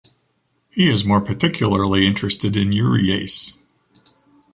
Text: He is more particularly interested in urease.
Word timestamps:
He 0.71 0.91
is 0.91 1.05
more 1.05 1.21
particularly 1.21 2.07
interested 2.07 2.55
in 2.55 2.71
urease. 2.71 3.53